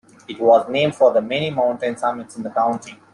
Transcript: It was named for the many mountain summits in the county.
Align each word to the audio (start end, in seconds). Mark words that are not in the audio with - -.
It 0.27 0.39
was 0.39 0.67
named 0.67 0.95
for 0.95 1.13
the 1.13 1.21
many 1.21 1.51
mountain 1.51 1.95
summits 1.95 2.35
in 2.35 2.41
the 2.41 2.49
county. 2.49 2.99